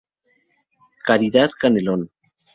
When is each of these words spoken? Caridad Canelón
Caridad 1.05 1.51
Canelón 1.61 2.09